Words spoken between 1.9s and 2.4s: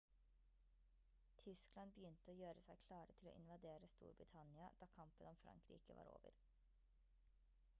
begynte å